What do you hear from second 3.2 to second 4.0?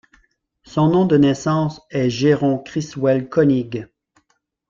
Konig.